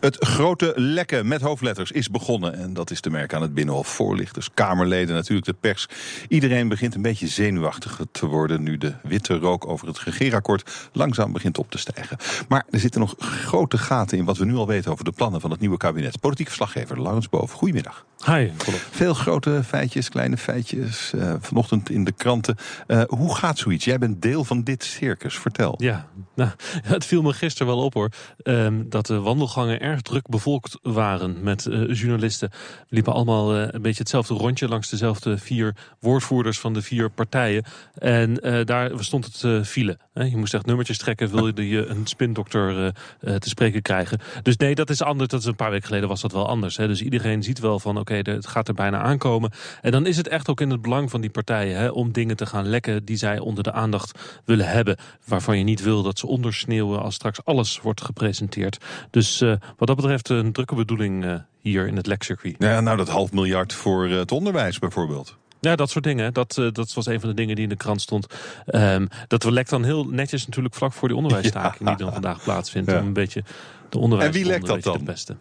[0.00, 2.54] Het grote lekken met hoofdletters is begonnen.
[2.54, 3.88] En dat is te merken aan het Binnenhof.
[3.88, 5.88] Voorlichters, Kamerleden, natuurlijk de pers.
[6.28, 8.62] Iedereen begint een beetje zenuwachtig te worden...
[8.62, 12.16] nu de witte rook over het regeerakkoord langzaam begint op te stijgen.
[12.48, 14.90] Maar er zitten nog grote gaten in wat we nu al weten...
[14.90, 16.20] over de plannen van het nieuwe kabinet.
[16.20, 18.04] Politiek verslaggever Laurens Boven, goedemiddag.
[18.26, 18.50] Hi,
[18.90, 21.12] Veel grote feitjes, kleine feitjes.
[21.14, 22.56] Uh, vanochtend in de kranten.
[22.86, 23.84] Uh, hoe gaat zoiets?
[23.84, 25.38] Jij bent deel van dit circus.
[25.38, 25.74] Vertel.
[25.78, 26.50] Ja, nou,
[26.82, 28.10] het viel me gisteren wel op hoor.
[28.42, 32.50] Um, dat de wandelgangen erg druk bevolkt waren met uh, journalisten.
[32.88, 37.64] Liepen allemaal een beetje hetzelfde rondje langs dezelfde vier woordvoerders van de vier partijen.
[37.94, 38.34] En
[38.64, 39.98] daar stond het file.
[40.12, 40.24] Hè?
[40.24, 44.18] Je moest echt nummertjes trekken, wil je een spindokter te spreken krijgen.
[44.42, 45.28] Dus nee, dat is anders.
[45.30, 46.76] Dat is een paar weken geleden was dat wel anders.
[46.76, 46.86] Hè?
[46.86, 49.50] Dus iedereen ziet wel van oké, het gaat er bijna aankomen.
[49.80, 52.36] En dan is het echt ook in het belang van die partijen hè, om dingen
[52.36, 54.96] te gaan lekken die zij onder de aandacht willen hebben.
[55.24, 58.84] Waarvan je niet wil dat ze ondersneeuwen als straks alles wordt gepresenteerd.
[59.10, 59.44] Dus
[59.80, 62.56] wat dat betreft een drukke bedoeling uh, hier in het lekcircuit.
[62.58, 65.36] Ja, nou dat half miljard voor uh, het onderwijs bijvoorbeeld.
[65.60, 66.32] Ja, dat soort dingen.
[66.32, 68.26] Dat, uh, dat was een van de dingen die in de krant stond.
[68.66, 71.94] Um, dat we lekt dan heel netjes natuurlijk vlak voor die onderwijsstaking ja.
[71.94, 72.90] die dan vandaag plaatsvindt.
[72.90, 73.00] Ja.
[73.00, 73.44] Om een beetje
[73.88, 74.34] de onderwijs.
[74.34, 75.04] En wie lekt dat dan?
[75.04, 75.36] beste.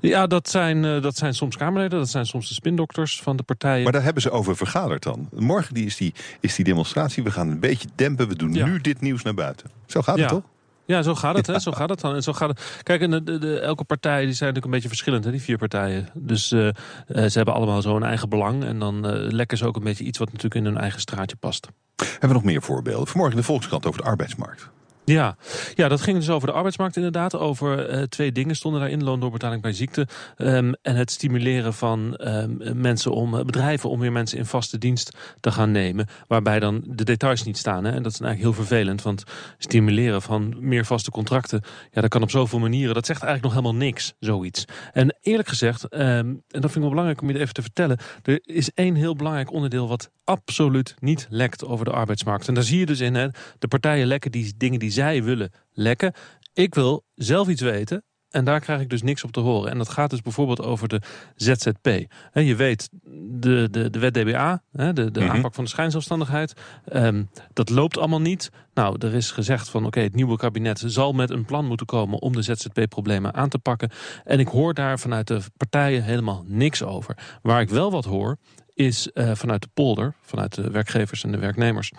[0.00, 3.82] Ja, dat zijn, dat zijn soms Kamerleden, dat zijn soms de spindokters van de partijen.
[3.82, 5.28] Maar daar hebben ze over vergaderd dan.
[5.34, 8.66] Morgen die is, die, is die demonstratie, we gaan een beetje dempen, we doen ja.
[8.66, 9.70] nu dit nieuws naar buiten.
[9.86, 10.42] Zo gaat het toch?
[10.90, 11.46] Ja, zo gaat het.
[11.46, 11.58] Hè?
[11.58, 12.14] Zo gaat het dan.
[12.14, 12.80] En zo gaat het.
[12.82, 15.40] Kijk, en de, de, de, elke partij die zijn natuurlijk een beetje verschillend, hè, die
[15.40, 16.08] vier partijen.
[16.14, 16.68] Dus uh,
[17.06, 18.64] ze hebben allemaal zo een eigen belang.
[18.64, 21.36] En dan uh, lekken ze ook een beetje iets wat natuurlijk in hun eigen straatje
[21.36, 21.68] past.
[21.96, 23.06] Hebben we nog meer voorbeelden?
[23.06, 24.70] Vanmorgen in de Volkskrant over de arbeidsmarkt.
[25.10, 25.36] Ja.
[25.74, 27.36] ja, dat ging dus over de arbeidsmarkt inderdaad.
[27.36, 29.04] Over uh, twee dingen stonden daarin.
[29.04, 30.06] Loondoorbetaling bij ziekte.
[30.36, 35.16] Um, en het stimuleren van um, mensen om, bedrijven om weer mensen in vaste dienst
[35.40, 36.06] te gaan nemen.
[36.26, 37.84] Waarbij dan de details niet staan.
[37.84, 37.90] Hè?
[37.90, 39.02] En dat is eigenlijk heel vervelend.
[39.02, 39.24] Want
[39.58, 41.62] stimuleren van meer vaste contracten.
[41.90, 42.94] Ja, dat kan op zoveel manieren.
[42.94, 44.64] Dat zegt eigenlijk nog helemaal niks, zoiets.
[44.92, 47.98] En eerlijk gezegd, um, en dat vind ik wel belangrijk om je even te vertellen.
[48.22, 52.48] Er is één heel belangrijk onderdeel wat absoluut niet lekt over de arbeidsmarkt.
[52.48, 53.28] En daar zie je dus in, hè,
[53.58, 56.12] de partijen lekken die dingen die zij willen lekken.
[56.52, 59.70] Ik wil zelf iets weten en daar krijg ik dus niks op te horen.
[59.70, 61.00] En dat gaat dus bijvoorbeeld over de
[61.34, 61.88] ZZP.
[62.32, 62.88] En je weet,
[63.30, 65.30] de, de, de wet DBA, de, de mm -hmm.
[65.30, 66.52] aanpak van de schijnzelfstandigheid,
[66.92, 68.50] um, dat loopt allemaal niet.
[68.74, 71.86] Nou, er is gezegd van oké, okay, het nieuwe kabinet zal met een plan moeten
[71.86, 73.90] komen om de ZZP-problemen aan te pakken.
[74.24, 77.16] En ik hoor daar vanuit de partijen helemaal niks over.
[77.42, 78.38] Waar ik wel wat hoor,
[78.74, 81.92] is uh, vanuit de polder, vanuit de werkgevers en de werknemers,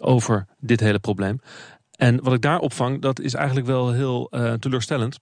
[0.00, 1.40] over dit hele probleem.
[1.98, 5.18] En wat ik daar opvang, dat is eigenlijk wel heel uh, teleurstellend.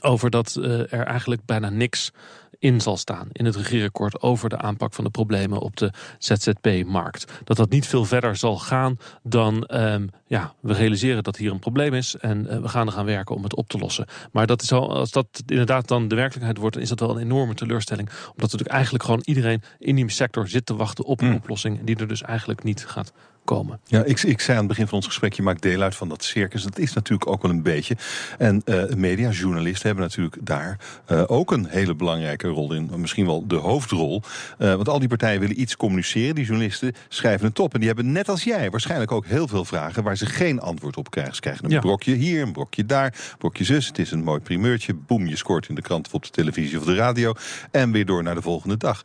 [0.00, 2.12] Over dat uh, er eigenlijk bijna niks
[2.58, 7.32] in zal staan in het regeerakkoord over de aanpak van de problemen op de ZZP-markt.
[7.44, 11.58] Dat dat niet veel verder zal gaan dan um, ja, we realiseren dat hier een
[11.58, 14.06] probleem is en uh, we gaan er gaan werken om het op te lossen.
[14.32, 17.10] Maar dat is al, als dat inderdaad dan de werkelijkheid wordt, dan is dat wel
[17.10, 18.08] een enorme teleurstelling.
[18.08, 21.34] Omdat natuurlijk eigenlijk gewoon iedereen in die sector zit te wachten op een mm.
[21.34, 23.12] oplossing die er dus eigenlijk niet gaat
[23.44, 23.80] komen.
[23.84, 26.08] Ja, ik, ik zei aan het begin van ons gesprek, je maakt deel uit van
[26.08, 26.62] dat circus.
[26.62, 27.96] Dat is natuurlijk ook wel een beetje.
[28.38, 32.90] En uh, mediajournalisten hebben natuurlijk daar uh, ook een hele belangrijke rol in.
[32.96, 34.22] Misschien wel de hoofdrol.
[34.58, 36.34] Uh, want al die partijen willen iets communiceren.
[36.34, 37.72] Die journalisten schrijven het op.
[37.72, 40.96] En die hebben net als jij waarschijnlijk ook heel veel vragen waar ze geen antwoord
[40.96, 41.34] op krijgen.
[41.34, 41.80] Ze krijgen een ja.
[41.80, 43.86] brokje hier, een brokje daar, een brokje zus.
[43.86, 44.94] Het is een mooi primeurtje.
[44.94, 47.32] Boem, je scoort in de krant of op de televisie of de radio.
[47.70, 49.02] En weer door naar de volgende dag.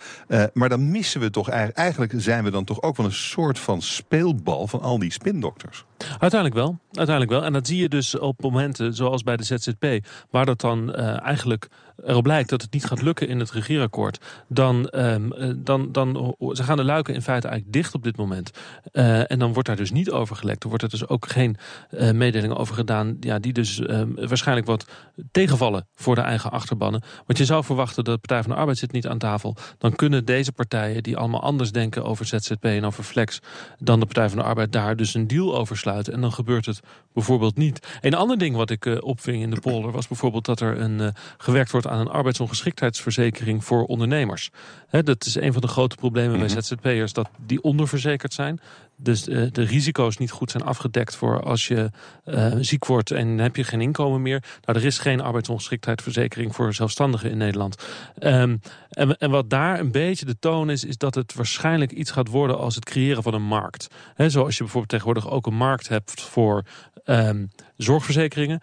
[0.53, 3.59] maar dan missen we toch eigenlijk, eigenlijk zijn we dan toch ook wel een soort
[3.59, 5.85] van speel speelbal van al die spindokters.
[5.97, 7.43] Uiteindelijk wel, uiteindelijk wel.
[7.43, 11.21] En dat zie je dus op momenten zoals bij de ZZP, waar dat dan uh,
[11.21, 11.69] eigenlijk
[12.05, 15.33] erop lijkt dat het niet gaat lukken in het regeerakkoord, dan, um,
[15.63, 18.51] dan, dan ze gaan de luiken in feite eigenlijk dicht op dit moment.
[18.93, 20.63] Uh, en dan wordt daar dus niet over gelekt.
[20.63, 21.57] Er wordt er dus ook geen
[21.91, 24.85] uh, mededelingen over gedaan, ja, die dus um, waarschijnlijk wat
[25.31, 27.01] tegenvallen voor de eigen achterbannen.
[27.25, 29.55] Want je zou verwachten dat de Partij van de Arbeid zit niet aan tafel.
[29.77, 33.39] Dan kunnen deze partijen, die allemaal anders denken over ZZP en over Flex,
[33.77, 36.13] dan de Partij van de Arbeid daar dus een deal over sluiten.
[36.13, 36.79] En dan gebeurt het
[37.13, 37.87] bijvoorbeeld niet.
[38.01, 40.99] Een ander ding wat ik uh, opving in de polder was bijvoorbeeld dat er een,
[40.99, 41.07] uh,
[41.37, 44.49] gewerkt wordt aan een arbeidsongeschiktheidsverzekering voor ondernemers.
[44.87, 46.53] He, dat is een van de grote problemen mm -hmm.
[46.53, 48.59] bij ZZP'ers, dat die onderverzekerd zijn.
[48.99, 51.89] Dus uh, de risico's niet goed zijn afgedekt voor als je
[52.25, 54.43] uh, ziek wordt en heb je geen inkomen meer.
[54.65, 57.83] Nou, er is geen arbeidsongeschiktheidsverzekering voor zelfstandigen in Nederland.
[58.19, 58.59] Um,
[58.89, 62.27] en, en, wat daar een beetje de toon is, is dat het waarschijnlijk iets gaat
[62.27, 63.87] worden als het creëren van een markt.
[64.13, 66.63] He, zoals je bijvoorbeeld tegenwoordig ook een markt hebt voor
[67.05, 68.61] um, zorgverzekeringen.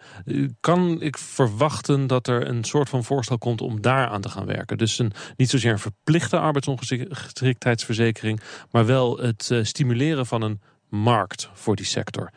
[0.59, 4.45] Kan ik verwachten dat er een soort van voorstel komt om daar aan te gaan
[4.45, 4.77] werken.
[4.77, 8.41] Dus een, niet zozeer een verplichte arbeidsongeschiktheidsverzekering,
[8.71, 12.31] maar wel het stimuleren van een markt voor die sector.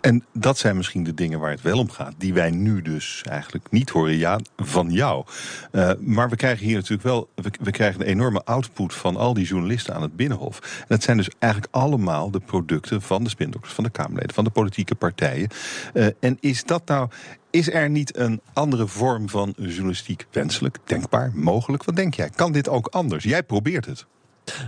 [0.00, 3.22] En dat zijn misschien de dingen waar het wel om gaat, die wij nu dus
[3.28, 5.24] eigenlijk niet horen, ja, van jou.
[5.72, 7.28] Uh, maar we krijgen hier natuurlijk wel,
[7.62, 10.60] we, krijgen een enorme output van al die journalisten aan het Binnenhof.
[10.78, 14.44] En dat zijn dus eigenlijk allemaal de producten van de spindokters, van de Kamerleden, van
[14.44, 15.48] de politieke partijen.
[15.94, 17.08] Uh, en is dat nou,
[17.50, 21.84] is er niet een andere vorm van journalistiek wenselijk, denkbaar, mogelijk?
[21.84, 22.30] Wat denk jij?
[22.30, 23.24] Kan dit ook anders?
[23.24, 24.06] Jij probeert het.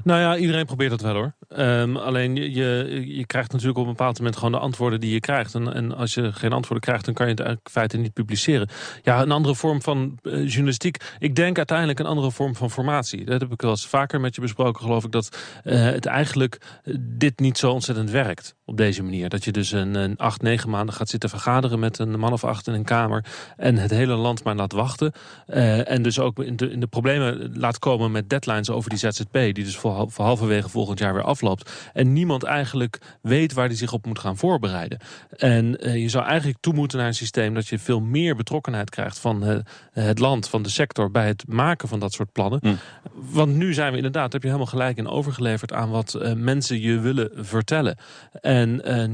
[0.04, 1.34] Nou ja, iedereen probeert het wel hoor.
[1.56, 5.20] Um, alleen je, je, krijgt natuurlijk op een bepaald moment gewoon de antwoorden die je
[5.20, 5.54] krijgt.
[5.54, 8.68] En, en als je geen antwoorden krijgt, dan kan je het eigenlijk feite niet publiceren.
[9.02, 10.96] Ja, een andere vorm van uh, journalistiek.
[11.18, 13.24] Ik denk uiteindelijk een andere vorm van formatie.
[13.24, 15.12] Dat heb ik wel eens vaker met je besproken, geloof ik.
[15.12, 19.28] Dat uh, het eigenlijk uh, dit niet zo ontzettend werkt op deze manier.
[19.28, 22.44] Dat je dus een, een acht, negen maanden gaat zitten vergaderen met een man of
[22.44, 23.24] acht in een kamer.
[23.56, 25.12] En het hele land maar laat wachten.
[25.46, 29.32] en dus ook in de, in de problemen laat komen met deadlines over die ZZP.
[29.32, 31.72] Die dus voor, voor halverwege volgend jaar weer afloopt.
[31.92, 34.98] En niemand eigenlijk weet waar hij zich op moet gaan voorbereiden.
[35.36, 38.90] En uh, je zou eigenlijk toe moeten naar een systeem dat je veel meer betrokkenheid
[38.90, 39.58] krijgt van uh,
[39.92, 42.60] het land, van de sector bij het maken van dat soort plannen.
[42.62, 42.78] Mm.
[43.12, 46.98] Want nu zijn we inderdaad, heb je helemaal gelijk in overgeleverd aan wat mensen je
[46.98, 47.98] willen vertellen.
[48.40, 48.57] En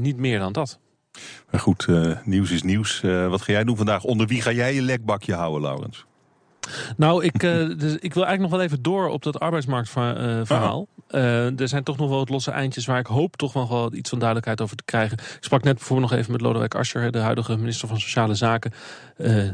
[0.01, 0.79] niet meer dan dat.
[1.51, 1.87] Maar goed,
[2.23, 3.01] nieuws is nieuws.
[3.01, 4.03] wat ga jij doen vandaag?
[4.03, 6.05] Onder wie ga jij je lekbakje houden, Laurens?
[6.97, 10.87] Nou, ik, uh, dus ik wil eigenlijk nog wel even door op dat arbeidsmarktverhaal.
[11.09, 13.69] Uh, uh, er zijn toch nog wel wat losse eindjes waar ik hoop toch nog
[13.69, 15.17] wel iets van duidelijkheid over te krijgen.
[15.17, 18.73] Ik sprak net bijvoorbeeld nog even met Lodewijk Asscher, de huidige minister van Sociale Zaken,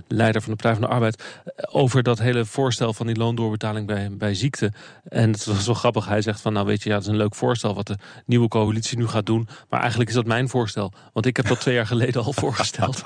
[0.08, 1.24] leider van de Partij van de Arbeid,
[1.72, 4.72] over dat hele voorstel van die loondoorbetaling bij, bij ziekte.
[5.04, 6.06] En het was wel grappig.
[6.06, 8.48] Hij zegt van, nou weet je, ja, het is een leuk voorstel wat de nieuwe
[8.48, 9.48] coalitie nu gaat doen.
[9.70, 10.92] Maar eigenlijk is dat mijn voorstel.
[11.14, 13.02] Want ik heb dat twee jaar geleden al voorgesteld.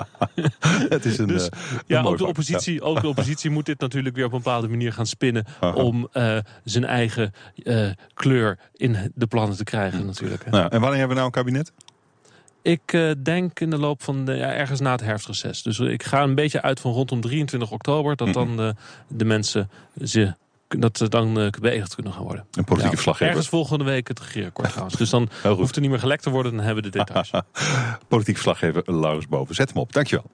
[0.88, 1.48] het is een, dus,
[1.86, 2.80] ja, ook de oppositie, ja.
[2.80, 5.44] ook de oppositie moet dit natuurlijk natuurlijk weer op een bepaalde manier gaan spinnen.
[5.60, 5.74] Aha.
[5.74, 10.50] om uh, zijn eigen uh, kleur in de plannen te krijgen natuurlijk.
[10.50, 11.72] Nou, en wanneer hebben we nou een kabinet?
[12.62, 15.62] Ik uh, denk in de loop van de, ja, ergens na het herfstreces.
[15.62, 18.16] Dus ik ga een beetje uit van rondom 23 oktober.
[18.16, 18.74] Dat dan de,
[19.08, 19.70] de mensen
[20.02, 20.34] ze
[20.68, 22.46] dat ze dan uh, beëdigd kunnen gaan worden.
[22.52, 23.26] Een politieke ja.
[23.26, 24.96] Ergens volgende week het regeerakkoord trouwens.
[24.96, 26.56] Dus dan hoeft er niet meer gelekt te worden.
[26.56, 27.30] Dan hebben we de details.
[28.08, 29.54] Politiek verslaggever Laurens Boven.
[29.54, 29.92] Zet hem op.
[29.92, 30.30] Dankjewel.